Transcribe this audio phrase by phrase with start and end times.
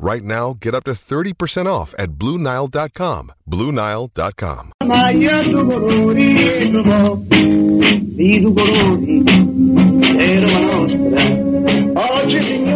[0.00, 3.34] Right now, get up to 30% off at BlueNile.com.
[3.44, 4.70] BlueNile.com.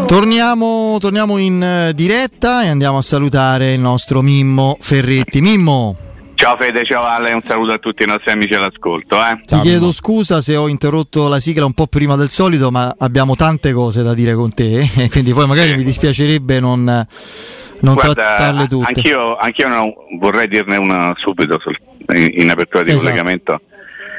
[0.07, 5.41] Torniamo, torniamo in eh, diretta e andiamo a salutare il nostro Mimmo Ferretti.
[5.41, 5.97] Mimmo,
[6.43, 9.17] Ciao Fede, ciao Ale, un saluto a tutti i nostri amici all'ascolto.
[9.17, 9.41] Eh.
[9.45, 13.37] ti chiedo scusa se ho interrotto la sigla un po' prima del solito, ma abbiamo
[13.37, 18.13] tante cose da dire con te, eh, quindi poi magari mi dispiacerebbe non, non Guarda,
[18.15, 18.87] trattarle tutte.
[18.89, 21.79] Anch'io, anch'io non- vorrei dirne una subito sul-
[22.13, 23.05] in, in apertura di Esatto.
[23.05, 23.61] collegamento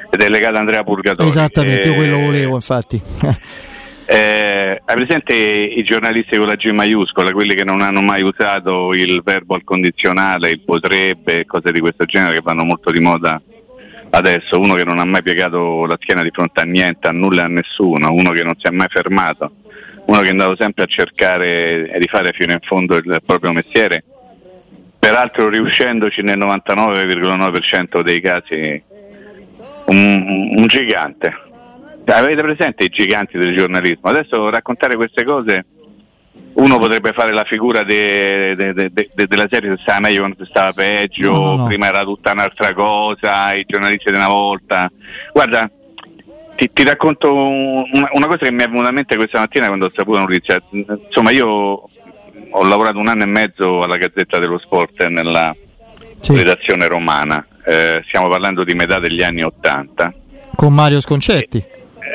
[0.09, 1.27] ed è legata a Andrea Purgatori.
[1.27, 3.01] Esattamente, io Eh, quello volevo, infatti.
[4.13, 8.93] eh, hai presente i giornalisti con la G maiuscola, quelli che non hanno mai usato
[8.93, 13.41] il verbo al condizionale, il potrebbe, cose di questo genere che vanno molto di moda
[14.11, 17.45] adesso, uno che non ha mai piegato la schiena di fronte a niente, a nulla
[17.45, 19.51] a nessuno, uno che non si è mai fermato,
[20.05, 24.03] uno che è andato sempre a cercare di fare fino in fondo il proprio mestiere,
[24.99, 28.83] peraltro riuscendoci nel 99,9% dei casi
[29.85, 31.51] un, un gigante.
[32.05, 34.09] Avete presente i giganti del giornalismo?
[34.09, 35.65] Adesso raccontare queste cose
[36.53, 40.19] uno potrebbe fare la figura de- de- de- de- de- della serie se stava meglio
[40.19, 44.27] quando si stava peggio, No, no, prima era tutta un'altra cosa, i giornalisti di una
[44.27, 44.91] volta.
[45.31, 45.69] Guarda,
[46.55, 49.85] ti, ti racconto un- una, cosa che mi è venuta in mente questa mattina quando
[49.87, 50.61] ho saputo la notizia.
[50.71, 55.55] Insomma, io ho lavorato un anno e mezzo alla Gazzetta dello Sport nella
[56.19, 60.13] Sì, redazione romana, Eh, stiamo parlando di metà degli anni Ottanta.
[60.55, 61.63] con Mario Sconcetti.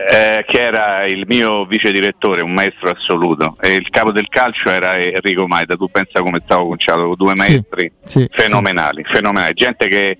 [0.06, 4.70] Eh, che era il mio vice direttore, un maestro assoluto, e il capo del calcio
[4.70, 5.74] era Enrico Maida.
[5.74, 10.18] Tu pensa come stavo conciato, due Sì, maestri sì, fenomenali, fenomenali, gente che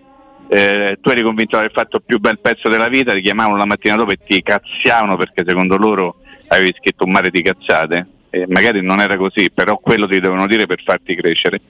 [0.48, 3.56] eh, tu eri convinto di aver fatto il più bel pezzo della vita, ti chiamavano
[3.56, 6.16] la mattina dopo e ti cazziavano perché secondo loro
[6.48, 8.06] avevi scritto un mare di cazzate.
[8.30, 11.60] Eh, magari non era così, però quello ti devono dire per farti crescere.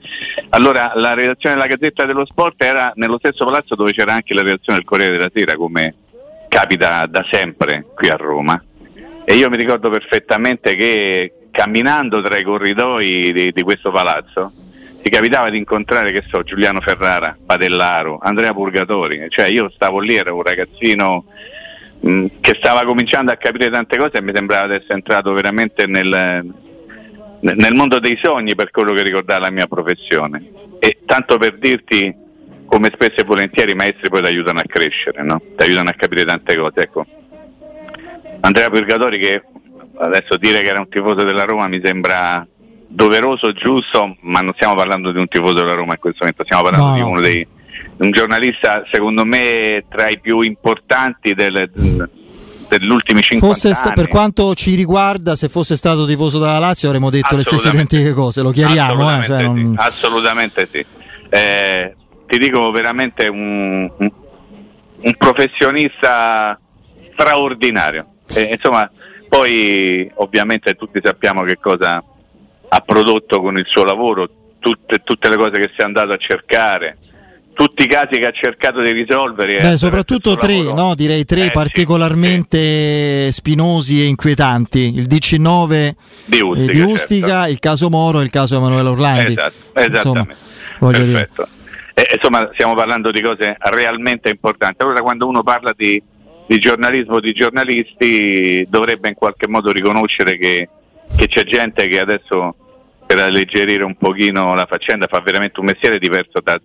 [0.49, 4.43] Allora, la redazione della Gazzetta dello Sport era nello stesso palazzo dove c'era anche la
[4.43, 5.95] redazione del Corriere della Sera, come
[6.49, 8.63] capita da sempre qui a Roma.
[9.25, 14.53] E io mi ricordo perfettamente che camminando tra i corridoi di, di questo palazzo
[15.03, 19.27] ti capitava di incontrare, che so, Giuliano Ferrara, Padellaro, Andrea Purgatori.
[19.29, 21.25] Cioè io stavo lì, ero un ragazzino
[22.01, 25.87] mh, che stava cominciando a capire tante cose e mi sembrava di essere entrato veramente
[25.87, 26.45] nel,
[27.41, 30.45] nel mondo dei sogni per quello che riguardava la mia professione.
[30.81, 32.15] E tanto per dirti
[32.69, 35.41] come spesso e volentieri i maestri poi ti aiutano a crescere, no?
[35.57, 36.81] ti aiutano a capire tante cose.
[36.81, 37.07] Ecco.
[38.41, 39.43] Andrea Purgatori che
[39.99, 42.47] adesso dire che era un tifoso della Roma mi sembra
[42.87, 46.63] doveroso, giusto, ma non stiamo parlando di un tifoso della Roma in questo momento, stiamo
[46.63, 47.09] parlando No, di no.
[47.09, 47.47] uno dei
[47.99, 53.95] un giornalista secondo me tra i più importanti del, degli ultimi 50 Fosse sta- anni.
[53.95, 58.13] per quanto ci riguarda, se fosse stato tifoso della Lazio avremmo detto le stesse identiche
[58.13, 59.03] cose, lo chiariamo.
[59.11, 59.15] Eh?
[59.15, 59.87] Assolutamente, Cioè, non- sì.
[59.87, 60.87] Assolutamente sì.
[61.31, 61.95] Eh,
[62.29, 66.59] ti dico veramente un, un- professionista
[67.13, 68.07] straordinario.
[68.35, 68.89] Eh, insomma,
[69.29, 72.03] poi ovviamente tutti sappiamo che cosa
[72.71, 74.29] ha prodotto con il suo lavoro,
[74.59, 76.99] tutte, tutte le cose che si è andato a cercare,
[77.55, 79.61] tutti i casi che ha cercato di risolvere.
[79.61, 80.95] Beh, soprattutto tre, no?
[80.95, 84.95] direi tre Eh, sì, particolarmente spinosi e inquietanti.
[84.95, 85.93] Il DC9
[86.27, 89.33] Di eh, Ustica, di Ustica, il caso Moro e il caso Emanuele Orlandi.
[89.33, 90.27] Esatto, Insomma,
[90.79, 91.29] voglio dire.
[91.99, 94.83] Eh, insomma, stiamo parlando di cose realmente importanti.
[94.83, 96.01] Allora, quando uno parla di,
[96.47, 100.69] di giornalismo, di giornalisti, dovrebbe in qualche modo riconoscere che,
[101.17, 102.55] che c'è gente che adesso,
[103.05, 106.57] per alleggerire un pochino la faccenda, fa veramente un mestiere diverso da,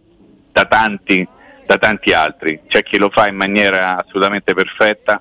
[0.51, 1.27] da tanti,
[1.65, 2.59] da tanti altri.
[2.67, 5.19] C'è chi lo fa in maniera assolutamente perfetta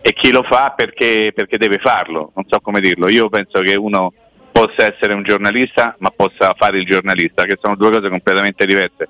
[0.00, 2.32] e chi lo fa perché, perché deve farlo.
[2.34, 3.08] Non so come dirlo.
[3.08, 4.10] Io penso che uno
[4.50, 9.06] possa essere un giornalista, ma possa fare il giornalista, che sono due cose completamente diverse.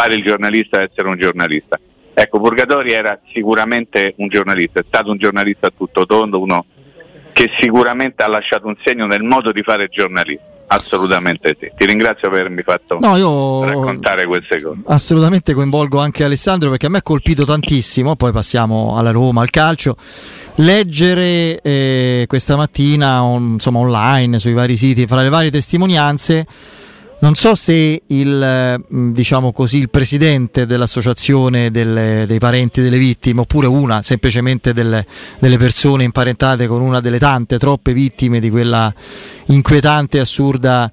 [0.00, 1.76] Fare il giornalista e essere un giornalista.
[2.14, 6.64] Ecco, Purgatori era sicuramente un giornalista, è stato un giornalista a tutto tondo, uno
[7.32, 10.46] che sicuramente ha lasciato un segno nel modo di fare giornalismo.
[10.68, 11.68] Assolutamente sì.
[11.76, 14.82] Ti ringrazio per avermi fatto no, raccontare queste cose.
[14.86, 19.50] Assolutamente coinvolgo anche Alessandro perché a me ha colpito tantissimo, poi passiamo alla Roma, al
[19.50, 19.96] calcio.
[20.56, 26.46] Leggere eh, questa mattina on, insomma, online sui vari siti, fra le varie testimonianze
[27.20, 33.40] non so se il, mm, diciamo così, il presidente dell'associazione delle, dei parenti delle vittime,
[33.40, 35.04] oppure una semplicemente delle,
[35.40, 38.92] delle, persone imparentate con una delle tante, troppe vittime di quella
[39.46, 40.90] inquietante e assurda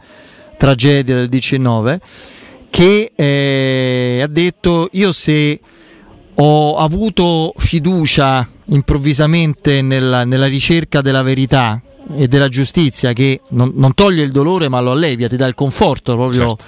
[0.57, 2.00] tragedia del 19,
[2.71, 5.60] che eh, ha detto io se
[6.38, 11.80] ho avuto fiducia improvvisamente nella, nella ricerca della verità
[12.13, 15.56] e della giustizia che non, non, toglie il dolore ma lo allevia, ti dà il
[15.56, 16.66] conforto proprio certo.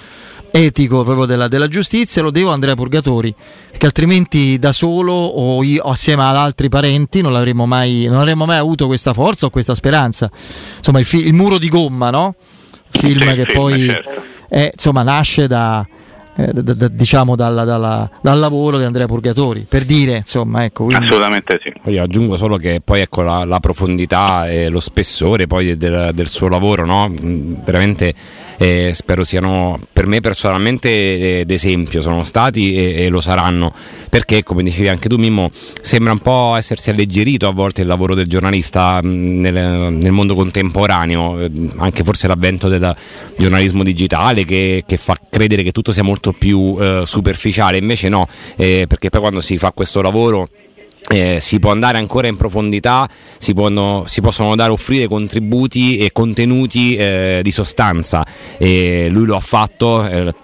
[0.50, 3.34] etico proprio della, della, giustizia, lo devo a Andrea Purgatori,
[3.70, 8.86] perché altrimenti da solo o io assieme ad altri parenti non avremmo mai, mai avuto
[8.86, 10.30] questa forza o questa speranza.
[10.78, 12.34] Insomma il, fi- il muro di gomma, no?
[12.90, 14.22] Film sì, che film, poi certo.
[14.48, 15.86] è, insomma, nasce da
[16.38, 20.84] eh, d- d- diciamo dalla, dalla, dal lavoro di Andrea Purgatori per dire insomma ecco
[20.84, 21.04] quindi...
[21.04, 21.90] assolutamente sì.
[21.90, 26.28] Io aggiungo solo che poi ecco la, la profondità e lo spessore poi del, del
[26.28, 27.08] suo lavoro no?
[27.08, 28.14] Mm, veramente
[28.60, 32.02] eh, spero siano per me personalmente eh, d'esempio.
[32.02, 33.72] Sono stati e, e, lo saranno.
[34.10, 38.14] Perché come dicevi anche tu Mimmo sembra un po' essersi alleggerito a volte il lavoro
[38.14, 42.94] del giornalista mh, mm, nel, nel, mondo contemporaneo eh, anche forse l'avvento del
[43.36, 48.08] giornalismo digitale che, che fa credere che tutto sia molto molto più eh, superficiale, invece
[48.08, 48.26] no,
[48.56, 50.48] eh, perché poi quando si fa questo lavoro
[51.10, 53.08] eh, si può andare ancora in profondità,
[53.38, 58.26] si, può, si, possono dare offrire contributi e contenuti eh, di sostanza.
[58.58, 60.34] E lui lo ha fatto, eh,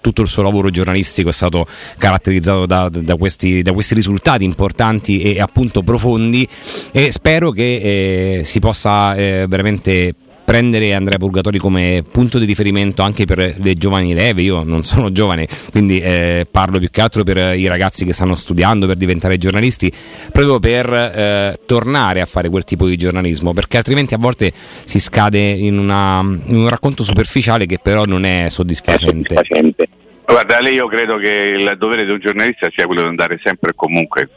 [0.00, 1.66] tutto il suo lavoro giornalistico è stato
[1.98, 6.48] caratterizzato da, da, questi, da questi, risultati importanti e appunto profondi
[6.90, 10.14] e spero che eh, si possa eh, veramente
[10.48, 14.40] prendere Andrea Purgatori come punto di riferimento anche per le giovani leve.
[14.40, 18.34] Io non sono giovane, quindi eh, parlo più che altro per i ragazzi che stanno
[18.34, 19.92] studiando per diventare giornalisti,
[20.32, 24.98] proprio per eh, tornare a fare quel tipo di giornalismo, perché altrimenti a volte si
[24.98, 29.34] scade in, una, in un racconto superficiale che però non è soddisfacente.
[29.34, 29.88] È soddisfacente.
[30.24, 33.72] Guarda, lei io credo che il dovere di un giornalista sia quello di andare sempre
[33.72, 34.30] e comunque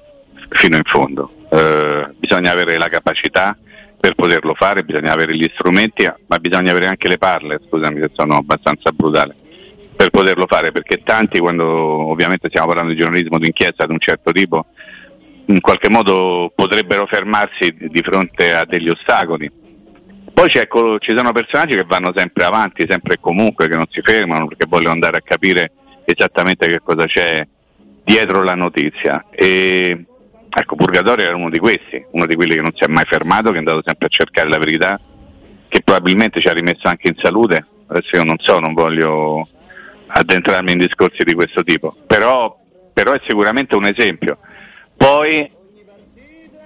[0.50, 1.32] fino in fondo.
[1.50, 3.56] Eh, bisogna avere la capacità
[4.02, 8.10] per poterlo fare bisogna avere gli strumenti, ma bisogna avere anche le parle, scusami se
[8.14, 9.36] sono abbastanza brutale,
[9.96, 14.32] per poterlo fare, perché tanti quando ovviamente stiamo parlando di giornalismo d'inchiesta di un certo
[14.32, 14.66] tipo,
[15.46, 19.52] in qualche modo potrebbero fermarsi di fronte a degli ostacoli.
[20.34, 24.48] Poi ci sono personaggi che vanno sempre avanti, sempre e comunque, che non si fermano
[24.48, 25.74] perché vogliono andare a capire
[26.06, 27.46] esattamente che cosa c'è
[28.04, 29.26] dietro la notizia.
[29.30, 30.06] E
[30.54, 33.50] Ecco, Purgatorio era uno di questi, uno di quelli che non si è mai fermato,
[33.50, 35.00] che è andato sempre a cercare la verità,
[35.68, 37.66] che probabilmente ci ha rimesso anche in salute.
[37.88, 39.48] Adesso io non so, non voglio
[40.08, 42.58] addentrarmi in discorsi di questo tipo, però,
[42.94, 44.40] però è sicuramente un esempio.
[44.98, 45.50] Poi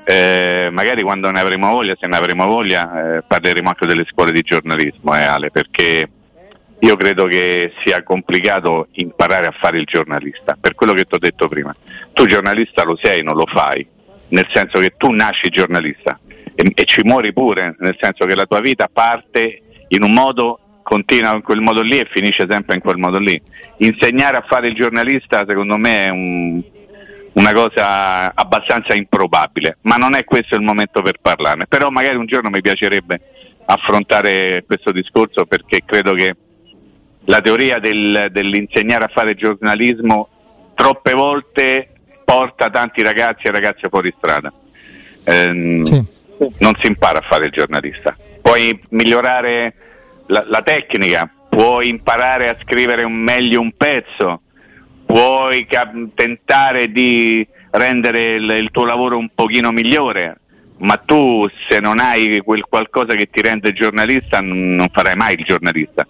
[0.03, 4.31] eh, magari quando ne avremo voglia, se ne avremo voglia, eh, parleremo anche delle scuole
[4.31, 6.09] di giornalismo, eh, Ale, perché
[6.79, 11.19] io credo che sia complicato imparare a fare il giornalista, per quello che ti ho
[11.19, 11.75] detto prima.
[12.15, 13.85] Tu giornalista lo sei, non lo fai,
[14.29, 16.17] nel senso che tu nasci giornalista
[16.55, 20.59] e, e ci muori pure, nel senso che la tua vita parte in un modo
[20.81, 23.39] continua in quel modo lì e finisce sempre in quel modo lì.
[23.79, 26.63] Insegnare a fare il giornalista secondo me è un,
[27.33, 31.65] una cosa abbastanza improbabile, ma non è questo il momento per parlarne.
[31.67, 33.19] Però magari un giorno mi piacerebbe
[33.65, 36.33] affrontare questo discorso perché credo che
[37.25, 40.29] la teoria del, dell'insegnare a fare giornalismo
[40.75, 41.94] troppe volte
[42.25, 44.51] porta tanti ragazzi e ragazze fuori strada.
[45.23, 46.03] Eh, sì.
[46.57, 48.15] Non si impara a fare il giornalista.
[48.41, 49.73] Puoi migliorare
[50.27, 54.41] la, la tecnica, puoi imparare a scrivere un, meglio un pezzo,
[55.05, 60.39] puoi cap- tentare di rendere il, il, tuo lavoro un pochino migliore,
[60.79, 65.35] ma tu se non hai quel qualcosa che ti rende giornalista non, non farai mai
[65.37, 66.05] il giornalista.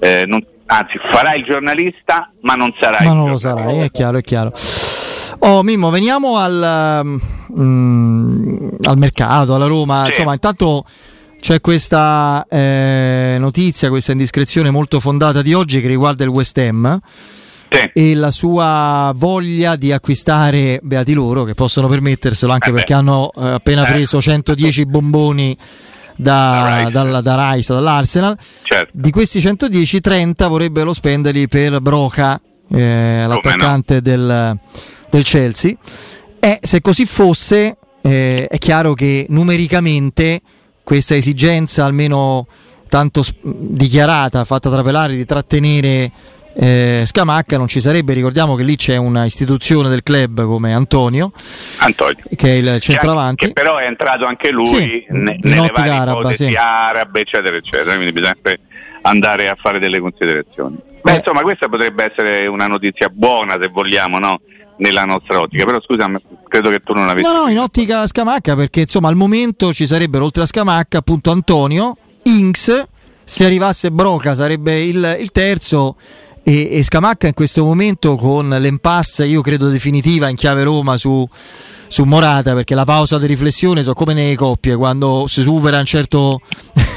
[0.00, 4.18] Eh, non, anzi farai il giornalista ma non sarai ma non lo sarai è chiaro
[4.18, 4.52] è chiaro
[5.40, 7.20] oh Mimmo veniamo al,
[7.58, 10.08] mm, al mercato alla Roma sì.
[10.10, 10.84] insomma intanto
[11.40, 16.98] c'è questa eh, notizia questa indiscrezione molto fondata di oggi che riguarda il West Ham
[17.70, 17.90] sì.
[17.92, 23.30] e la sua voglia di acquistare beati loro che possono permetterselo anche eh perché hanno
[23.36, 23.92] eh, appena eh.
[23.92, 25.56] preso 110 bomboni
[26.18, 26.90] da, Rice.
[26.90, 28.36] Dalla, da Rice, dall'Arsenal.
[28.62, 28.90] Certo.
[28.92, 32.40] Di questi 110, 30 vorrebbero spenderli per Broca,
[32.70, 34.00] eh, l'attaccante no.
[34.00, 34.58] del,
[35.10, 35.74] del Chelsea.
[36.40, 40.40] E se così fosse, eh, è chiaro che numericamente
[40.82, 42.46] questa esigenza, almeno
[42.88, 46.10] tanto dichiarata, fatta trapelare di trattenere
[46.60, 48.14] eh, Scamacca non ci sarebbe.
[48.14, 51.30] Ricordiamo che lì c'è una istituzione del club come Antonio,
[51.78, 52.16] Antonio.
[52.34, 53.46] che è il centravanti.
[53.48, 56.52] Che però è entrato anche lui Sì, ne- nelle varie araba, sì.
[56.56, 57.94] arabe, eccetera, eccetera.
[57.94, 58.60] Quindi bisogna sempre
[59.02, 60.76] andare a fare delle considerazioni.
[61.02, 61.16] Beh, Eh.
[61.18, 64.40] insomma, questa potrebbe essere una notizia buona, se vogliamo, no?
[64.78, 65.64] Nella nostra ottica.
[65.64, 66.08] Però scusa,
[66.48, 67.26] credo che tu non avessi.
[67.26, 71.30] No, no, in ottica Scamacca perché insomma al momento ci sarebbero oltre a Scamacca appunto
[71.30, 72.86] Antonio, Inks,
[73.24, 75.96] se arrivasse Broca sarebbe il, il terzo
[76.42, 81.28] e, e Scamacca in questo momento con l'impasse io credo definitiva in chiave Roma su,
[81.88, 85.84] su Morata perché la pausa di riflessione so come nelle coppie quando si supera un
[85.86, 86.40] certo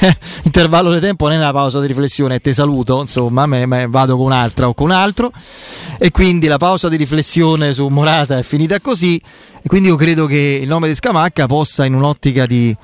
[0.43, 3.88] intervallo di tempo non è una pausa di riflessione, è te saluto, insomma, me, me
[3.88, 5.31] vado con un'altra o con un altro
[5.98, 9.21] e quindi la pausa di riflessione su Morata è finita così
[9.63, 12.75] e quindi io credo che il nome di Scamacca possa in un'ottica di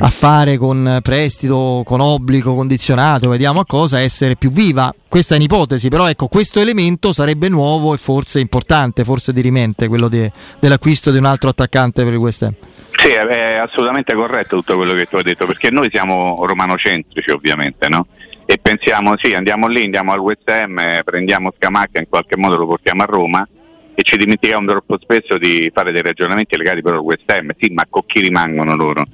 [0.00, 4.94] affare con prestito, con obbligo condizionato, vediamo a cosa, essere più viva.
[5.08, 10.08] Questa è un'ipotesi, però ecco, questo elemento sarebbe nuovo e forse importante, forse dirimente, quello
[10.08, 12.54] de- dell'acquisto di un altro attaccante per il West Ham.
[12.96, 17.88] Sì, è assolutamente corretto tutto quello che tu hai detto, perché noi siamo romanocentrici ovviamente,
[17.88, 18.06] no?
[18.44, 22.56] E pensiamo, sì, andiamo lì, andiamo al West Ham, eh, prendiamo Scamacca, in qualche modo
[22.56, 23.48] lo portiamo a Roma
[23.94, 27.50] e ci dimentichiamo troppo spesso di fare dei ragionamenti legati però al West Ham.
[27.58, 29.04] Sì, ma con chi rimangono loro?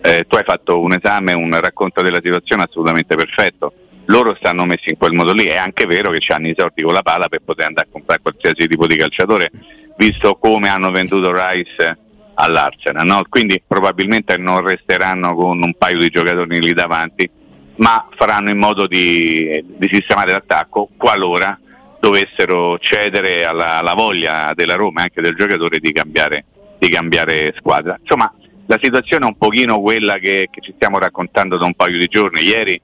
[0.00, 3.72] Eh, tu hai fatto un esame, un racconto della situazione assolutamente perfetto.
[4.06, 6.94] Loro stanno messi in quel modo lì, è anche vero che hanno i soldi con
[6.94, 9.50] la pala per poter andare a comprare qualsiasi tipo di calciatore,
[9.96, 11.98] visto come hanno venduto Rice
[12.34, 13.24] all'Arsenal, no?
[13.28, 17.28] quindi probabilmente non resteranno con un paio di giocatori lì davanti,
[17.76, 21.58] ma faranno in modo di, di sistemare l'attacco qualora
[21.98, 26.44] dovessero cedere alla, alla voglia della Roma e anche del giocatore di cambiare,
[26.78, 27.96] di cambiare squadra.
[27.98, 28.32] Insomma,
[28.66, 32.06] la situazione è un pochino quella che, che ci stiamo raccontando da un paio di
[32.06, 32.42] giorni.
[32.42, 32.80] Ieri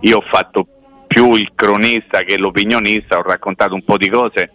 [0.00, 0.66] io ho fatto
[1.06, 4.50] più il cronista che l'opinionista, ho raccontato un po' di cose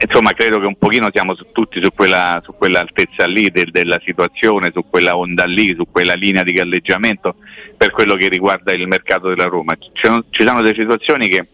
[0.00, 4.00] insomma credo che un pochino siamo su, tutti su quella, su quell'altezza lì del- della
[4.04, 7.36] situazione, su quella onda lì, su quella linea di galleggiamento
[7.76, 9.74] per quello che riguarda il mercato della Roma.
[9.76, 9.90] Ci
[10.30, 11.46] ci sono delle situazioni che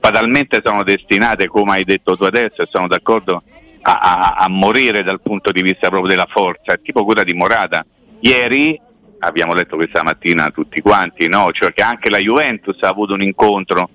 [0.00, 3.42] fatalmente sono destinate, come hai detto tu adesso, e sono d'accordo,
[3.82, 7.84] a, a- a morire dal punto di vista proprio della forza, tipo quella di Morata.
[8.20, 8.78] Ieri
[9.20, 11.50] abbiamo letto questa mattina tutti quanti, no?
[11.52, 13.90] cioè che anche la Juventus ha avuto un incontro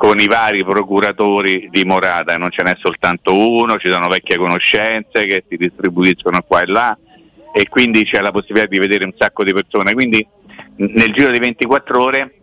[0.00, 5.26] con i vari procuratori di Morata, non ce n'è soltanto uno, ci sono vecchie conoscenze
[5.26, 6.98] che si distribuiscono qua e là
[7.52, 9.92] e quindi c'è la possibilità di vedere un sacco di persone.
[9.92, 10.26] Quindi
[10.76, 12.34] nel giro di 24 ore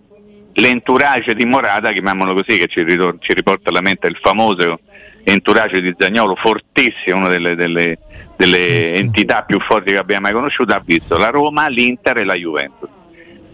[0.54, 4.80] l'entourage di Morata, chiamiamolo così, che ci, ritor- ci riporta alla mente il famoso
[5.24, 7.98] entourage di Zagnolo, fortissimo, una delle, delle-
[8.36, 12.36] delle entità più forti che abbiamo mai conosciuto, ha visto la Roma, l'Inter e la
[12.36, 12.90] Juventus.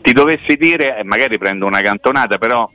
[0.02, 2.70] Ti dovessi dire, magari prendo una cantonata, però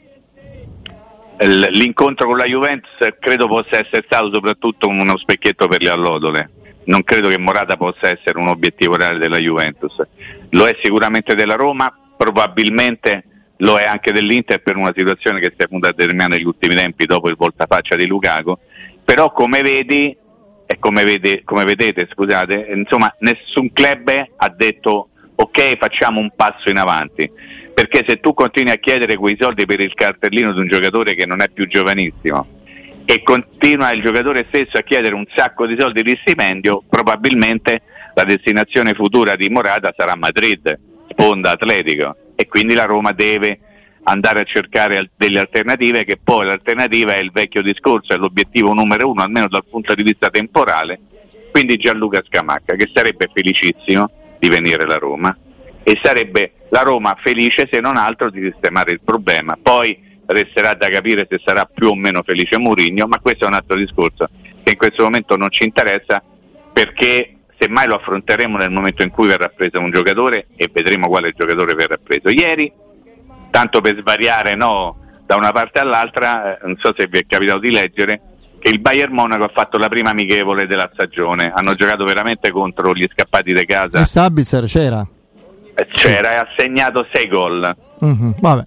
[1.40, 6.50] l'incontro con la Juventus credo possa essere stato soprattutto uno specchietto per le allodole.
[6.84, 9.94] Non credo che Morata possa essere un obiettivo reale della Juventus.
[10.50, 13.24] Lo è sicuramente della Roma, probabilmente
[13.58, 16.74] lo è anche dell'Inter per una situazione che si è venuta a determinare negli ultimi
[16.74, 18.56] tempi dopo il voltafaccia di Lukaku.
[19.04, 20.16] Però come vedi
[20.66, 26.68] e come, vede- come vedete, scusate, insomma, nessun club ha detto ok, facciamo un passo
[26.68, 27.30] in avanti.
[27.78, 31.26] Perché se tu continui a chiedere quei soldi per il cartellino di un giocatore che
[31.26, 32.44] non è più giovanissimo
[33.04, 37.82] e continua il giocatore stesso a chiedere un sacco di soldi di stipendio, probabilmente
[38.14, 40.76] la destinazione futura di Morata sarà Madrid,
[41.08, 43.60] sponda atletico, e quindi la Roma deve
[44.02, 49.08] andare a cercare delle alternative che poi l'alternativa è il vecchio discorso, è l'obiettivo numero
[49.08, 50.98] uno, almeno dal punto di vista temporale,
[51.52, 55.32] quindi Gianluca Scamacca, che sarebbe felicissimo di venire alla Roma
[55.88, 59.56] e sarebbe la Roma felice se non altro di sistemare il problema.
[59.60, 63.54] Poi resterà da capire se sarà più o meno felice Mourinho, ma questo è un
[63.54, 64.28] altro discorso
[64.62, 66.22] che in questo momento non ci interessa
[66.70, 71.32] perché semmai lo affronteremo nel momento in cui verrà preso un giocatore e vedremo quale
[71.34, 72.28] giocatore verrà preso.
[72.28, 72.70] Ieri,
[73.50, 77.60] tanto per svariare no, da una parte all'altra, eh, non so se vi è capitato
[77.60, 78.20] di leggere,
[78.58, 82.92] che il Bayern Monaco ha fatto la prima amichevole della stagione, hanno giocato veramente contro
[82.92, 85.06] gli scappati di casa, E Sabitzer c'era.
[85.78, 88.64] Eh, c'era e ha segnato 6 gol, Mhm, vabbè.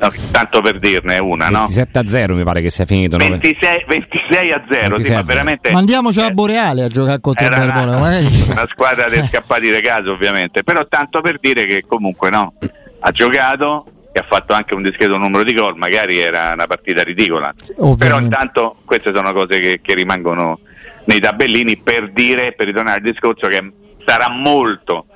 [0.00, 1.66] No, tanto per dirne una, no?
[1.66, 3.16] 27 a 0 mi pare che sia finito.
[3.18, 3.28] no?
[3.28, 5.24] 26, 26 a 0, 26 sì, a ma 0.
[5.26, 8.18] veramente Mandiamoci a eh, Boreale a giocare contro il era Bayern una,
[8.52, 12.54] una squadra dei scappati di casa ovviamente, però tanto per dire che comunque no,
[13.00, 17.02] ha giocato e ha fatto anche un discreto numero di gol, magari era una partita
[17.02, 18.24] ridicola, però Ovviamente.
[18.24, 20.60] intanto queste sono cose che, che rimangono
[21.04, 23.70] nei tabellini per dire, per ritornare al discorso che
[24.06, 25.06] sarà molto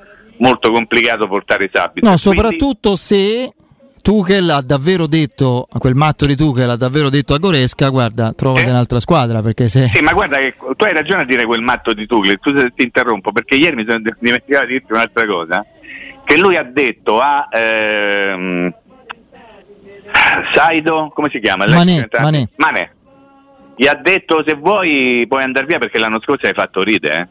[0.42, 2.10] molto complicato portare Sabitzer.
[2.10, 3.52] No, soprattutto se
[4.02, 8.66] Tuchel ha davvero detto, quel matto di Tuchel ha davvero detto a Goresca, guarda, trovate
[8.66, 8.70] eh?
[8.70, 9.86] un'altra squadra perché se...
[9.86, 12.82] Sì, ma guarda che tu hai ragione a dire quel matto di Tuchel, tu ti
[12.82, 15.64] interrompo perché ieri mi sono dimenticato di dirti un'altra cosa,
[16.24, 17.48] che lui ha detto a...
[17.50, 18.74] Ehm,
[20.52, 21.66] Saido, come si chiama?
[21.66, 22.48] Mané, Mané.
[22.56, 22.90] Mané.
[23.76, 27.18] Gli ha detto se vuoi puoi andare via perché l'anno scorso hai fatto ride.
[27.18, 27.28] Eh?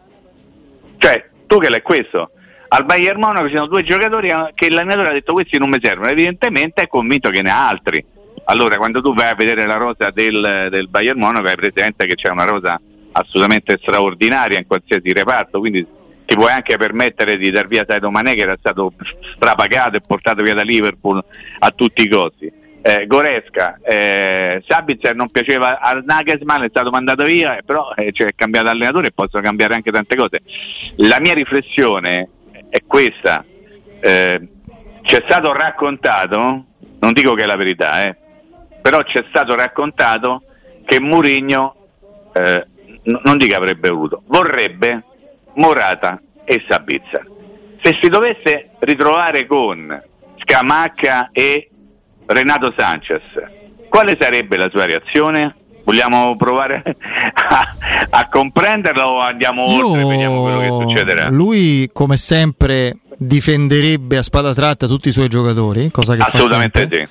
[0.98, 2.32] Cioè, Tuchel è questo
[2.74, 6.10] al Bayern Monaco ci sono due giocatori che l'allenatore ha detto questi non mi servono,
[6.10, 8.04] evidentemente è convinto che ne ha altri.
[8.46, 12.16] Allora quando tu vai a vedere la rosa del, del Bayern Monaco hai presente che
[12.16, 12.80] c'è una rosa
[13.12, 15.86] assolutamente straordinaria in qualsiasi reparto, quindi
[16.25, 18.94] ti puoi anche permettere di dar via Saito Manè che era stato
[19.36, 21.22] strapagato e portato via da Liverpool
[21.60, 22.60] a tutti i costi.
[22.84, 28.30] Eh, Goresca, eh, Sabitzer non piaceva al Nagelsmann, è stato mandato via, però eh, cioè,
[28.30, 30.42] è cambiato allenatore e possono cambiare anche tante cose.
[30.96, 32.30] La mia riflessione
[32.72, 33.44] è questa.
[34.00, 34.48] Eh,
[35.01, 36.66] c'è stato raccontato,
[37.00, 38.16] non dico che è la verità, eh,
[38.82, 40.42] però c'è stato raccontato
[40.86, 41.75] che Murigno,
[42.34, 42.66] eh,
[43.04, 45.04] non dico avrebbe voluto, vorrebbe
[45.56, 47.24] Morata e Sabizza.
[47.84, 50.01] Se si dovesse ritrovare con
[50.38, 51.70] Scamacca e
[52.28, 53.24] Renato Sanchez,
[53.90, 55.56] quale sarebbe la sua reazione?
[55.84, 56.82] Vogliamo provare
[57.34, 57.76] a,
[58.10, 61.30] a comprenderla o andiamo Io, oltre e vediamo quello che succederà?
[61.30, 67.08] Lui, come sempre, difenderebbe a spada tratta tutti i suoi giocatori, cosa che Assolutamente sì.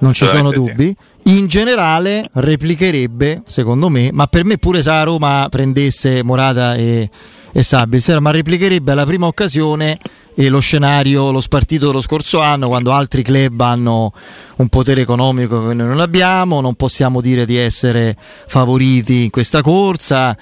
[0.00, 0.94] Non ci sono dubbi.
[1.24, 7.10] In generale replicherebbe, secondo me, ma per me pure se la Roma prendesse Morata e,
[7.52, 9.98] e Sabitzer, ma replicherebbe alla prima occasione
[10.40, 14.10] e lo scenario, lo spartito dello scorso anno, quando altri club hanno
[14.56, 18.16] un potere economico che noi non abbiamo, non possiamo dire di essere
[18.46, 20.34] favoriti in questa corsa,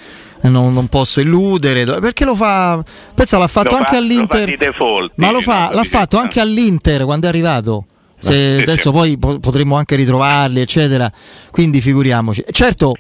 [0.43, 2.81] non, non posso illudere, perché lo fa,
[3.13, 6.39] pensa l'ha fatto Lo anche fa- all'Inter, lo default, ma lo, fa, l'ha fatto anche
[6.39, 7.85] all'Inter quando è arrivato.
[8.21, 11.11] Se Sì, adesso poi po- potremmo anche ritrovarli, eccetera.
[11.51, 12.45] Quindi figuriamoci.
[12.51, 12.95] Certo,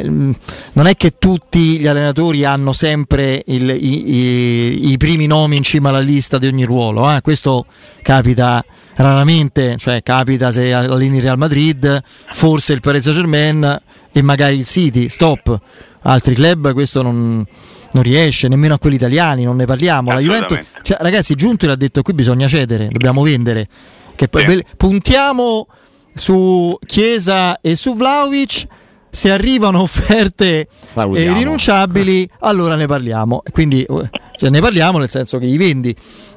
[0.00, 0.36] eh, mh,
[0.74, 5.62] non è che tutti gli allenatori hanno sempre il- i, i- i primi nomi in
[5.62, 7.10] cima alla lista di ogni ruolo.
[7.14, 7.20] eh.
[7.20, 7.66] Questo
[8.02, 12.02] capita raramente, cioè capita se alleni Real Madrid,
[12.32, 13.80] forse il Paris Saint Germain
[14.12, 15.08] e magari il City.
[15.08, 15.58] Stop.
[16.04, 17.44] Altri club questo non,
[17.92, 20.12] non riesce, nemmeno a quelli italiani, non ne parliamo.
[20.12, 23.68] La Juventus, cioè, ragazzi, Giunto ha detto qui bisogna cedere, dobbiamo vendere.
[24.14, 24.64] Che poi Sì.
[24.76, 25.66] puntiamo
[26.14, 28.66] su Chiesa e su Vlaovic.
[29.14, 33.42] Se arrivano offerte eh, rinunciabili, allora ne parliamo.
[33.52, 35.94] Quindi eh, cioè, ne parliamo nel senso che li vendi.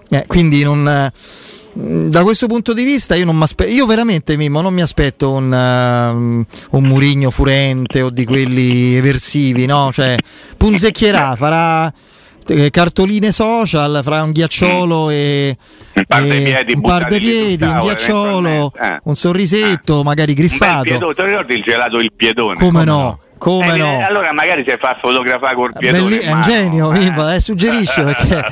[0.10, 1.12] Eh, quindi non, eh,
[2.10, 3.34] da questo punto di vista io.
[3.68, 9.66] Io veramente Mimmo non mi aspetto un, ehm, un Murigno furente o di quelli eversivi,
[9.66, 9.92] no?
[9.94, 10.18] Cioè,
[10.58, 11.92] punzecchierà, farà
[12.48, 15.56] eh, cartoline social, fra un ghiacciolo e
[15.94, 18.72] Un par e piedi un par sul piedi, un ghiacciolo.
[18.80, 19.00] Eh.
[19.04, 20.82] un sorrisetto, magari Un bel griffato.
[20.84, 22.60] piedone, ti ricordi il gelato il piedone?
[22.60, 23.20] Come no?
[23.38, 24.06] Come Eh, no?
[24.08, 26.20] Allora magari si fa fotografare col piedone.
[26.22, 27.36] È un genio, eh.
[27.36, 28.44] Eh, suggerisce perché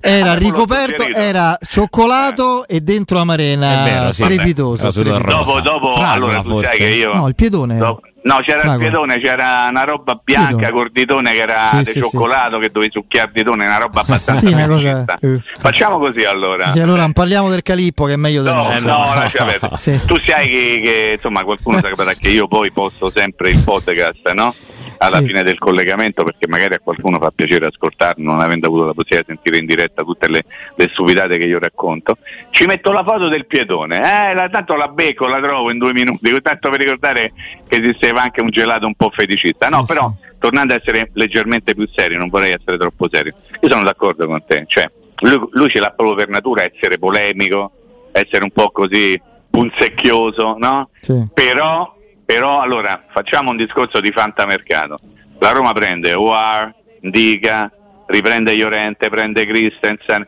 [0.00, 4.90] era Ah, ricoperto, era cioccolato e dentro amarena È vero, strepitoso.
[4.90, 6.68] Dopo, dopo Fragola, allora tu forse?
[6.70, 7.14] sai che io.
[7.14, 7.76] No, il piedone.
[7.78, 8.72] dopo- no, c'era Fragola.
[8.74, 10.70] il piedone, c'era una roba bianca, Piedone.
[10.72, 12.00] corditone che era Sì, di sì, sì.
[12.00, 14.46] cioccolato che dovevi succhiare di tone, una roba abbastanza.
[14.46, 15.40] Sì, una cosa- eh.
[15.58, 16.70] Facciamo così allora.
[16.72, 18.88] Sì, allora non parliamo del calippo che è meglio del No, nostro.
[18.88, 19.76] no, lascia perdere.
[19.76, 20.00] Sì.
[20.04, 24.54] Tu sai che, che, insomma qualcuno saprà che io poi posto sempre il podcast, no?
[24.98, 25.26] Alla Sì.
[25.26, 29.30] fine del collegamento perché magari a qualcuno fa piacere ascoltarlo non avendo avuto la possibilità
[29.32, 30.44] di sentire in diretta tutte le,
[30.76, 32.16] le stupidate che io racconto.
[32.50, 33.96] Ci metto la foto del piedone,
[34.30, 37.32] eh, la- tanto la becco, la trovo in due minuti, tanto per ricordare
[37.68, 39.68] che esisteva anche un gelato un po' feticista.
[39.68, 40.36] No, Sì, però sì.
[40.38, 43.34] tornando a essere leggermente più serio, non vorrei essere troppo serio.
[43.60, 44.86] Io sono d'accordo con te, cioè
[45.20, 47.70] lui, lui ce l'ha proprio per natura essere polemico,
[48.12, 50.88] essere un po' così punzecchioso, no?
[51.00, 51.26] Sì.
[51.32, 54.98] Però, però allora facciamo un discorso di fantamercato.
[55.38, 57.70] La Roma prende War, Dica,
[58.06, 60.26] riprende Llorente, prende Christensen,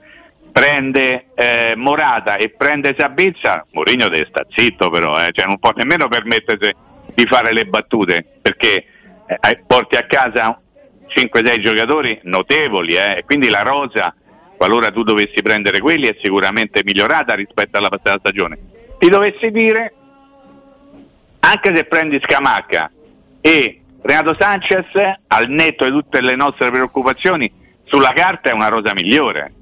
[0.53, 3.65] prende eh, Morata e prende Sabizza.
[3.73, 6.73] Mourinho deve stare zitto però, eh, cioè non può nemmeno permettersi
[7.15, 8.85] di fare le battute perché
[9.27, 10.61] eh, porti a casa
[11.09, 14.15] 5-6 giocatori notevoli eh, quindi la rosa,
[14.57, 18.59] qualora tu dovessi prendere quelli, è sicuramente migliorata rispetto alla passata stagione.
[18.99, 19.93] Ti dovessi dire
[21.49, 22.91] anche se prendi Scamacca
[23.41, 24.87] e Renato Sanchez,
[25.29, 27.51] al netto di tutte le nostre preoccupazioni,
[27.85, 29.53] sulla carta è una rosa migliore.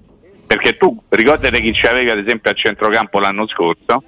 [0.46, 4.02] Perché tu ricordate chi ci aveva ad esempio a centrocampo l'anno scorso,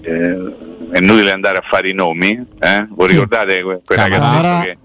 [0.00, 0.54] eh,
[0.90, 2.86] è inutile andare a fare i nomi, eh?
[2.88, 3.14] voi Sì.
[3.14, 4.78] ricordate que- quel ragazzino che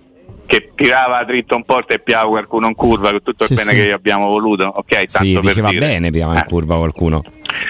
[0.49, 3.69] che tirava dritto in porta e piava qualcuno in curva con tutto il Sì, bene
[3.69, 3.75] sì.
[3.75, 4.63] che gli abbiamo voluto.
[4.63, 5.85] Ok, tanto Sì, per diceva dire.
[5.85, 6.45] bene piava in Eh.
[6.45, 7.21] curva qualcuno.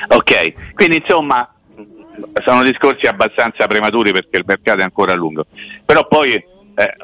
[0.07, 1.45] Ok, quindi insomma
[2.43, 5.45] sono discorsi abbastanza prematuri perché il mercato è ancora lungo,
[5.85, 6.43] però poi eh,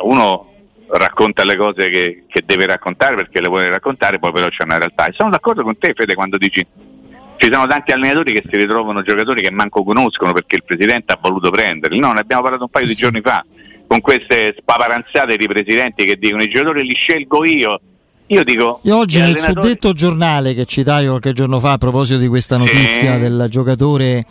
[0.04, 0.52] uno
[0.88, 4.78] racconta le cose che, che deve raccontare perché le vuole raccontare, poi però c'è una
[4.78, 5.08] realtà.
[5.08, 6.66] E sono d'accordo con te Fede quando dici
[7.38, 11.18] ci sono tanti allenatori che si ritrovano giocatori che manco conoscono perché il presidente ha
[11.22, 12.00] voluto prenderli.
[12.00, 13.44] No, ne abbiamo parlato un paio di giorni fa
[13.88, 17.80] con queste spaparanzate di presidenti che dicono i giocatori li scelgo io.
[18.28, 22.18] Io dico Io oggi nel allenatori- suddetto giornale che citavi qualche giorno fa a proposito
[22.20, 23.20] di questa notizia Sì.
[23.20, 24.26] del giocatore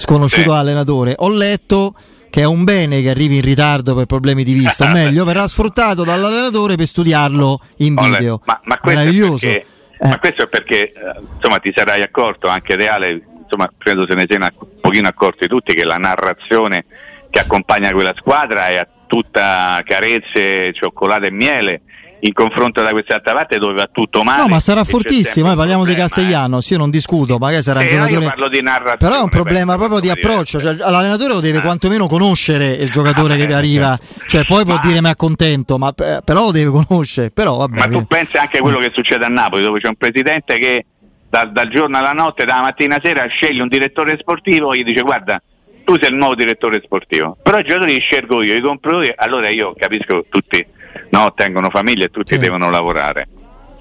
[0.00, 1.94] sconosciuto allenatore, ho letto
[2.30, 5.46] che è un bene che arrivi in ritardo per problemi di vista, o meglio, verrà
[5.46, 8.40] sfruttato dall'allenatore per studiarlo in video.
[8.44, 9.46] Ma, ma questo Meraviglioso.
[9.46, 9.66] È perché,
[9.98, 10.08] Eh.
[10.08, 14.26] ma questo è perché eh, insomma, ti sarai accorto, anche Reale, insomma, credo se ne
[14.28, 16.84] siano un pochino accorti tutti, che la narrazione
[17.28, 21.82] che accompagna quella squadra è a tutta carezze, cioccolata e miele.
[22.22, 24.42] In confronto da quest'altra parte dove va tutto male.
[24.42, 25.46] No, ma sarà fortissimo.
[25.46, 26.16] Noi un parliamo di problema, eh.
[26.16, 26.68] Castellanos.
[26.70, 28.26] Io non discuto, magari sarà un Sì, io giocatore.
[28.26, 30.60] parlo di narrazione, Però è un problema proprio di approccio.
[30.60, 30.90] Cioè, diverse.
[30.92, 31.62] l'allenatore lo deve Eh.
[31.62, 33.98] quantomeno conoscere il giocatore che vi Eh, arriva.
[34.26, 37.30] Cioè, poi può dire mi accontento, ma eh, però lo deve conoscere.
[37.30, 37.78] Però vabbè.
[37.78, 40.84] Ma tu pensi anche a quello che succede a Napoli, dove c'è un presidente che
[41.30, 44.84] dal, dal giorno alla notte, dalla mattina alla sera, sceglie un direttore sportivo e gli
[44.84, 45.40] dice guarda,
[45.84, 49.14] tu sei il nuovo direttore sportivo, però i giocatori li scelgo io, li compro io,
[49.16, 50.66] allora io capisco che tutti
[51.10, 52.40] no, tengono famiglia e tutti Sì.
[52.40, 53.28] devono lavorare.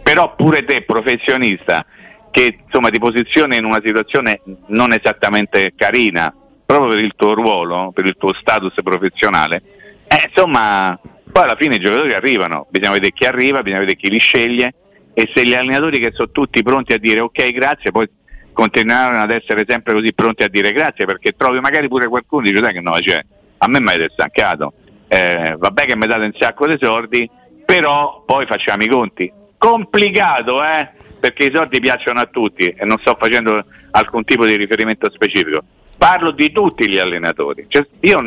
[0.04, 1.86] Però pure te, professionista,
[2.32, 6.34] che insomma ti posizioni in una situazione non esattamente carina,
[6.66, 9.62] proprio per il tuo ruolo, per il tuo status professionale,
[10.08, 10.98] eh, insomma,
[11.32, 14.74] poi alla fine i giocatori arrivano, bisogna vedere chi arriva, bisogna vedere chi li sceglie
[15.14, 18.08] e se gli allenatori che sono tutti pronti a dire ok grazie, poi
[18.54, 22.50] continueranno ad essere sempre così pronti a dire grazie perché trovi magari pure qualcuno che
[22.50, 23.24] dice dai che no, cioè,
[23.60, 24.74] a me mi avete stancato,
[25.10, 27.30] eh, vabbè che mi date un sacco di soldi,
[27.66, 29.30] però poi facciamo i conti.
[29.58, 30.90] Complicato, eh?
[31.20, 35.62] Perché i soldi piacciono a tutti e non sto facendo alcun tipo di riferimento specifico.
[35.98, 37.66] Parlo di tutti gli allenatori.
[37.68, 38.22] Cioè, io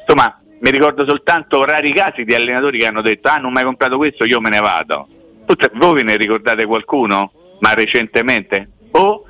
[0.00, 3.64] insomma mi ricordo soltanto rari casi di allenatori che hanno detto ah non mi hai
[3.64, 5.06] comprato questo io me ne vado
[5.46, 7.30] Tutte- voi ve ne ricordate qualcuno
[7.60, 9.22] ma recentemente o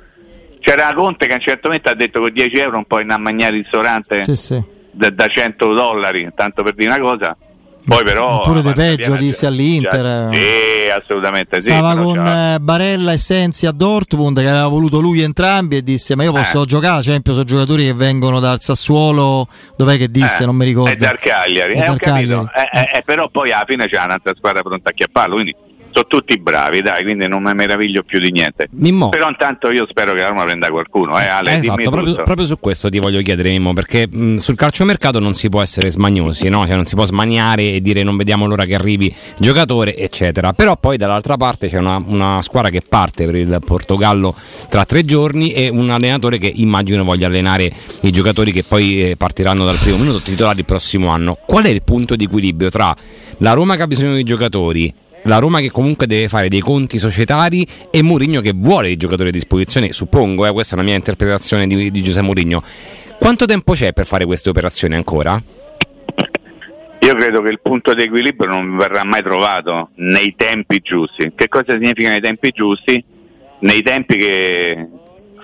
[0.59, 3.19] c'era Conte che a un certo momento ha detto con 10 euro non puoi andare
[3.19, 4.63] a mangiare al ristorante Sì, sì.
[4.99, 7.35] Da, da 100 dollari tanto per dire una cosa
[7.85, 10.29] poi però Pure guarda, peggio, disse all'Inter.
[10.31, 14.99] Sì assolutamente sì Stava con c'ha- eh, Barella e Sensi a Dortmund che aveva voluto
[14.99, 16.65] lui entrambi e disse ma io posso Eh.
[16.65, 20.91] giocare esempio sono giocatori che vengono dal Sassuolo dov'è che disse Eh, non mi ricordo
[20.91, 21.95] È dal Cagliari, È eh.
[21.97, 22.47] Cagliari.
[22.53, 25.55] Eh, eh, eh, però poi alla fine c'è un'altra squadra pronta a chiapparlo, quindi
[25.91, 28.67] sono tutti bravi, dai, quindi non mi meraviglio più di niente.
[28.71, 29.09] Mimmo.
[29.09, 32.45] Però intanto io spero che la Roma prenda qualcuno, eh, Ale, Eh, esatto, proprio, proprio
[32.45, 36.49] su questo ti voglio chiedere, Mimmo, perché mh, sul calciomercato non si può essere smagnosi,
[36.49, 36.65] no?
[36.65, 40.53] Cioè, non si può smaniare e dire non vediamo l'ora che arrivi giocatore, eccetera.
[40.53, 44.35] Però poi dall'altra parte c'è una, una squadra che parte per il Portogallo
[44.69, 47.71] tra tre giorni e un allenatore che immagino voglia allenare
[48.01, 51.37] i giocatori che poi eh, partiranno dal primo minuto titolari il prossimo anno.
[51.45, 52.95] Qual è il punto di equilibrio tra
[53.37, 54.93] la Roma che ha bisogno di giocatori?
[55.29, 59.29] La Roma che comunque deve fare dei conti societari e Mourinho che vuole i giocatori
[59.29, 62.63] a disposizione, suppongo, eh, questa è la mia interpretazione di, di Giuseppe Mourinho.
[63.19, 65.39] Quanto tempo c'è per fare queste operazioni ancora?
[67.01, 71.31] Io credo che il punto di equilibrio non verrà mai trovato nei tempi giusti.
[71.35, 73.03] Che cosa significa nei tempi giusti?
[73.59, 74.87] Nei tempi che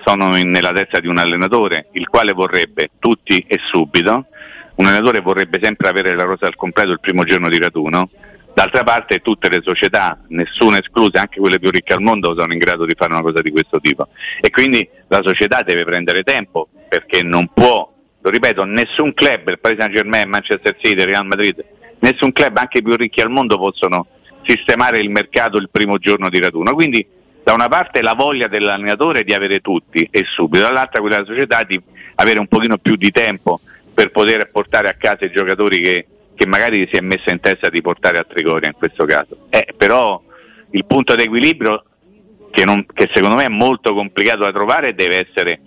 [0.04, 4.26] sono in- nella testa di un allenatore, il quale vorrebbe tutti e subito.
[4.74, 8.08] Un allenatore vorrebbe sempre avere la rosa al completo il primo giorno di raduno.
[8.56, 12.58] D'altra parte tutte le società, nessuna esclusa, anche quelle più ricche al mondo, sono in
[12.58, 14.08] grado di fare una cosa di questo tipo.
[14.40, 19.58] E quindi la società deve prendere tempo perché non può, lo ripeto, nessun club, il
[19.58, 21.62] Paris Saint Germain, Manchester City, Real Madrid,
[21.98, 24.06] nessun club, anche i più ricchi al mondo, possono
[24.42, 26.72] sistemare il mercato il primo giorno di raduno.
[26.72, 27.06] Quindi
[27.44, 31.62] da una parte la voglia dell'allenatore di avere tutti e subito, dall'altra quella della società
[31.62, 31.78] di
[32.14, 33.60] avere un pochino più di tempo
[33.92, 37.68] per poter portare a casa i giocatori che, che magari si è messa in testa
[37.68, 39.46] di portare a Trigoria in questo caso.
[39.48, 40.22] Eh, però
[40.70, 41.82] il punto di equilibrio
[42.50, 45.60] che, non- che secondo me è molto complicato da trovare deve essere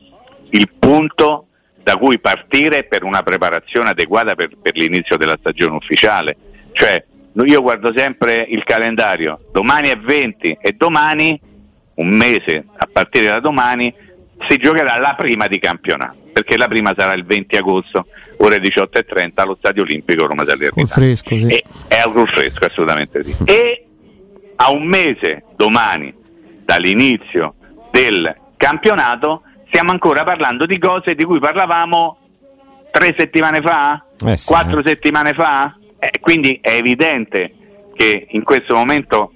[0.52, 1.46] il punto
[1.84, 6.38] da cui partire per una preparazione adeguata per, per l'inizio della stagione ufficiale.
[6.72, 7.04] Cioè,
[7.46, 11.40] io guardo sempre il calendario, domani è 20 e domani,
[11.96, 13.94] un mese a partire da domani,
[14.48, 18.06] si giocherà la prima di campionato, perché la prima sarà il 20 agosto,
[18.38, 20.88] ore 18.30 allo Stadio Olimpico Roma Salernitana.
[20.88, 21.48] col fresco sì.
[21.48, 23.36] E- è col fresco, assolutamente sì.
[23.44, 23.86] E
[24.56, 26.14] a un mese domani
[26.64, 27.56] dall'inizio
[27.92, 32.18] del campionato stiamo ancora parlando di cose di cui parlavamo
[32.92, 34.84] tre settimane fa, Eh sì, quattro eh.
[34.86, 35.76] settimane fa.
[36.00, 37.54] Eh, quindi è evidente
[37.94, 39.34] che in questo momento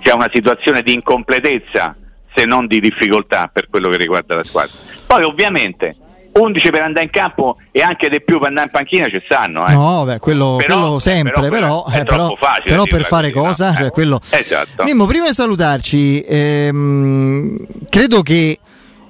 [0.00, 1.96] c'è una situazione di incompletezza
[2.34, 4.72] se non di difficoltà per quello che riguarda la squadra.
[5.06, 5.96] Poi ovviamente
[6.34, 9.66] 11 per andare in campo e anche di più per andare in panchina ci stanno.
[9.66, 9.72] Eh.
[9.72, 13.70] No, beh, quello, però, quello sempre, però, però, eh, però, però per fare così, cosa?
[13.70, 13.76] No?
[13.76, 14.20] Cioè, quello...
[14.30, 14.82] Esatto.
[14.82, 18.58] Mimmo, prima di salutarci, ehm, credo che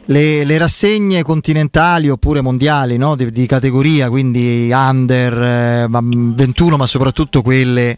[0.07, 3.17] le, le, rassegne continentali oppure mondiali no?
[3.17, 7.97] di, di, categoria, quindi under eh, 21, ma soprattutto quelle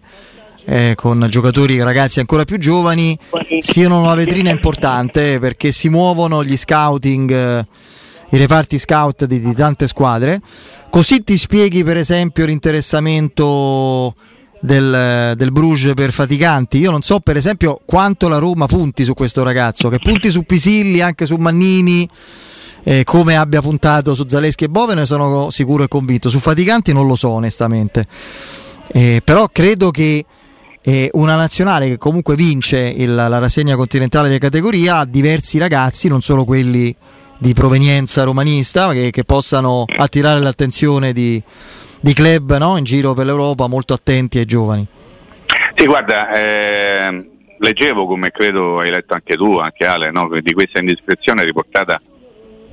[0.67, 3.17] eh, con giocatori ragazzi ancora più giovani,
[3.61, 7.31] siano una vetrina importante perché si muovono gli scouting.
[7.31, 7.67] Eh,
[8.31, 10.41] i reparti scout di, di, tante squadre.
[10.91, 14.17] Così ti spieghi, per esempio, l'interessamento
[14.61, 16.79] del, del Bruges per Faticanti.
[16.79, 20.43] Io non so, per esempio, quanto la Roma punti su questo ragazzo, che punti su
[20.43, 22.09] Pisilli, anche su Mannini.
[22.83, 26.29] Eh, come abbia puntato su Zaleschi e Bove, ne sono sicuro e convinto.
[26.29, 28.07] Su Faticanti non lo so, onestamente.
[28.93, 30.25] Eh, però credo che
[30.89, 36.07] eh, una nazionale che comunque vince il, la rassegna continentale di categoria ha diversi ragazzi,
[36.07, 36.95] non solo quelli
[37.39, 41.43] di provenienza romanista che, che possano attirare l'attenzione di,
[41.99, 42.77] di club no?
[42.77, 44.87] in giro per l'Europa molto attenti ai giovani.
[45.75, 50.31] Sì, guarda, eh, leggevo come credo hai letto anche tu, anche Ale, no?
[50.41, 52.01] di questa indiscrezione riportata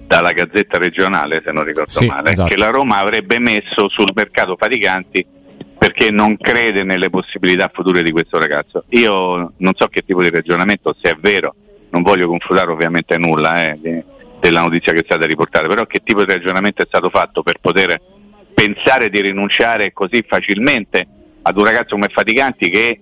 [0.06, 2.48] dalla Gazzetta regionale, se non ricordo sì, male, esatto.
[2.48, 5.33] che la Roma avrebbe messo sul mercato Faticanti
[5.84, 8.86] perché non crede nelle possibilità future di questo ragazzo.
[8.92, 11.54] Io non so che tipo di ragionamento, se è vero,
[11.90, 14.02] non voglio confutare ovviamente nulla, eh,
[14.40, 17.58] della notizia che è stata riportata, però che tipo di ragionamento è stato fatto per
[17.60, 18.00] poter
[18.54, 21.06] pensare di rinunciare così facilmente
[21.42, 23.02] ad un ragazzo come Faticanti che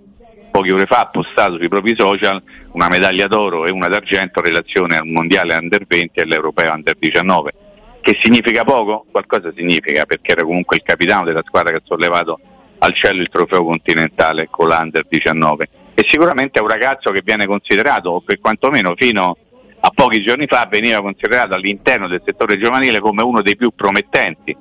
[0.50, 2.42] poche ore fa ha postato sui propri social
[2.72, 6.96] una medaglia d'oro e una d'argento in relazione al mondiale under 20 e all'europeo under
[6.98, 7.54] 19
[8.02, 9.06] che significa poco?
[9.12, 12.40] Qualcosa significa perché era comunque il capitano della squadra che ha sollevato
[12.84, 17.46] al cielo il trofeo continentale con l'under 19 e sicuramente è un ragazzo che viene
[17.46, 19.38] considerato o per quantomeno fino
[19.84, 24.56] a pochi giorni fa veniva considerato all'interno del settore giovanile come uno dei più promettenti.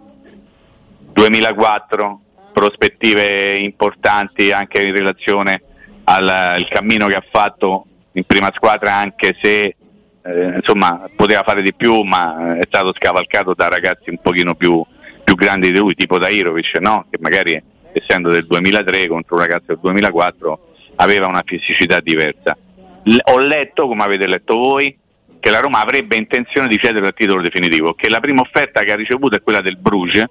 [1.13, 2.21] 2004,
[2.53, 5.61] prospettive importanti anche in relazione
[6.05, 9.75] al, cammino che ha fatto in prima squadra anche se
[10.23, 14.85] eh, insomma poteva fare di più ma è stato scavalcato da ragazzi un pochino più,
[15.23, 17.07] più grandi di lui tipo Dairovic no?
[17.09, 22.57] che magari essendo del 2003 contro un ragazzo del 2004 aveva una fisicità diversa.
[23.05, 24.97] L- ho letto come avete letto voi
[25.41, 28.93] che la Roma avrebbe intenzione di cedere il titolo definitivo, che la prima offerta che
[28.93, 30.27] ha ricevuto è quella del Bruges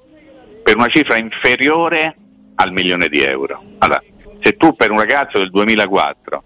[0.63, 2.13] per una cifra inferiore
[2.55, 3.61] al milione di euro.
[3.79, 4.03] Allora,
[4.41, 6.43] se tu per un ragazzo del 2004,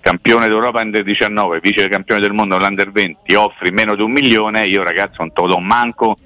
[0.00, 4.66] campione d'Europa under 19, vice campione del mondo all'under 20, offri meno di un milione,
[4.66, 6.16] io ragazzo non te lo do manco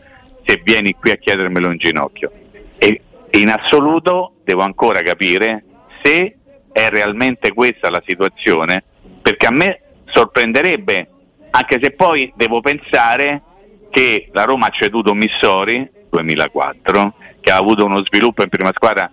[0.44, 2.30] se vieni qui a chiedermelo in ginocchio.
[2.78, 3.00] E
[3.32, 5.64] in assoluto devo ancora capire
[6.02, 6.36] se
[6.72, 8.82] è realmente questa la situazione,
[9.22, 11.08] perché a me sorprenderebbe
[11.50, 13.42] anche se poi devo pensare
[13.90, 19.10] che la Roma ha ceduto Missori 2004 che ha avuto uno sviluppo in prima squadra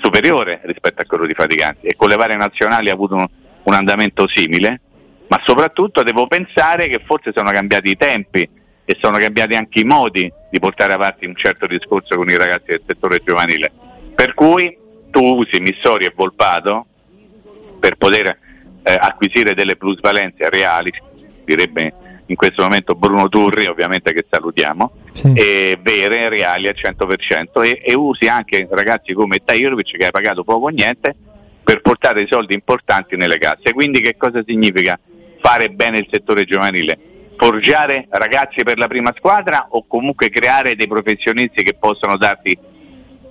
[0.00, 3.26] superiore rispetto a quello di Faticanti e con le varie nazionali ha avuto un,
[3.64, 4.80] un andamento simile
[5.28, 8.48] ma soprattutto devo pensare che forse sono cambiati i tempi
[8.84, 12.66] e sono cambiati anche i modi di portare avanti un certo discorso con i ragazzi
[12.66, 13.70] del settore giovanile
[14.20, 14.76] per cui
[15.10, 16.84] tu usi Missori e Volpato
[17.78, 18.26] per poter
[18.82, 20.92] eh, acquisire delle plusvalenze reali
[21.42, 21.92] direbbe
[22.26, 25.32] in questo momento Bruno Turri, ovviamente che salutiamo, sì.
[25.34, 30.44] e vere, reali al 100% e, e usi anche ragazzi come Tajirovic che hai pagato
[30.44, 31.14] poco o niente
[31.64, 33.72] per portare soldi importanti nelle casse.
[33.72, 34.98] Quindi che cosa significa
[35.40, 36.98] fare bene il settore giovanile?
[37.40, 42.56] Forgiare ragazzi per la prima squadra o comunque creare dei professionisti che possono darti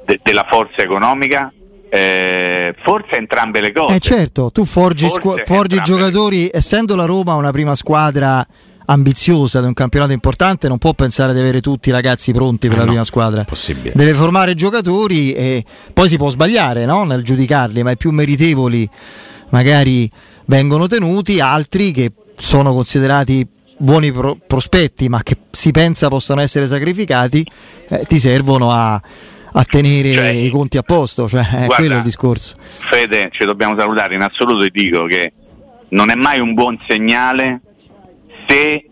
[0.03, 1.53] de- della forza economica
[1.89, 3.95] eh, forse entrambe le cose.
[3.95, 8.45] Eh certo, tu forgi, squ- forgi giocatori, essendo la Roma una prima squadra
[8.85, 12.77] ambiziosa di un campionato importante, non può pensare di avere tutti i ragazzi pronti per
[12.77, 13.43] eh la no, prima squadra.
[13.43, 13.93] Possibile.
[13.95, 17.03] Deve formare giocatori e poi si può sbagliare no?
[17.03, 18.89] nel giudicarli, ma i più meritevoli
[19.49, 20.09] magari
[20.45, 23.47] vengono tenuti, altri che sono considerati
[23.79, 27.45] buoni pro- prospetti ma che si pensa possano essere sacrificati,
[27.89, 29.01] eh, ti servono a
[29.53, 32.55] a tenere cioè, i conti a posto, cioè, è guarda, quello il discorso.
[32.59, 35.31] Fede, ci dobbiamo salutare, in assoluto ti dico che
[35.89, 37.61] non è mai un buon segnale
[38.47, 38.85] se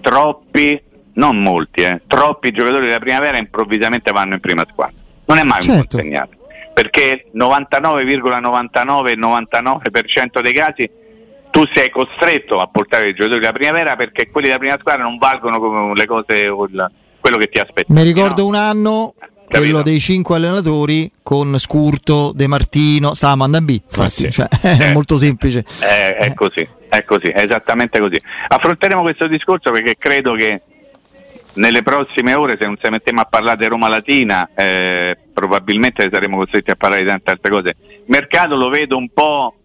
[0.00, 0.80] troppi,
[1.14, 4.96] non molti, eh, troppi giocatori della primavera improvvisamente vanno in prima squadra.
[5.24, 5.70] Non è mai certo.
[5.70, 5.98] un buon certo.
[5.98, 6.38] segnale,
[6.74, 10.90] perché 99,99 99% dei casi
[11.52, 15.18] tu sei costretto a portare i giocatori della primavera perché quelli della prima squadra non
[15.18, 16.48] valgono come le cose
[17.20, 17.92] quello che ti aspetti.
[17.92, 18.48] Mi ricordo no?
[18.48, 19.14] un anno
[19.46, 19.82] quello Capito.
[19.82, 24.30] dei cinque allenatori con Scurto, De Martino, stavamo andando a B, infatti, sì.
[24.30, 25.62] cioè, è molto semplice.
[25.78, 28.18] È, è così, è così, è esattamente così.
[28.48, 30.62] Affronteremo questo discorso perché credo che
[31.54, 36.38] nelle prossime ore, se non ci mettiamo a parlare di Roma Latina, eh, probabilmente saremo
[36.38, 37.76] costretti a parlare di tante altre cose.
[37.88, 39.56] Il mercato lo vedo un po'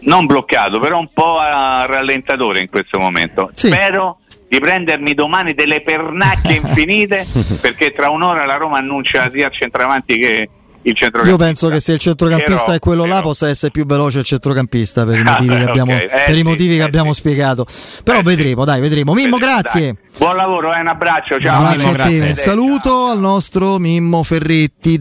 [0.00, 3.50] non bloccato, però un po' a rallentatore in questo momento.
[3.54, 3.66] Sì.
[3.68, 7.24] Spero di prendermi domani delle pernacchie infinite
[7.60, 10.48] perché tra un'ora la Roma annuncia sia il centravanti che
[10.80, 11.42] il centrocampista.
[11.44, 14.20] Io penso che se il centrocampista Però- è quello là però- possa essere più veloce
[14.20, 16.84] il centrocampista per i Ah, motivi che abbiamo, Eh, per i sì, motivi che eh,
[16.84, 17.18] abbiamo sì.
[17.20, 17.66] spiegato.
[18.04, 19.12] Però Eh, vedremo, dai, vedremo.
[19.12, 19.80] Mimmo, grazie.
[19.80, 19.96] dai.
[20.16, 21.60] Buon lavoro, eh, un abbraccio, ciao.
[21.62, 22.28] Un Mimmo, grazie.
[22.28, 24.96] un saluto al nostro Mimmo Ferretti.